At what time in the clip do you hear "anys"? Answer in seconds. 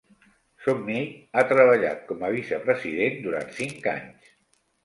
3.97-4.35